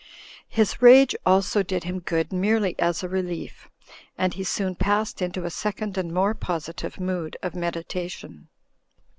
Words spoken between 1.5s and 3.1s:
did him good merely as a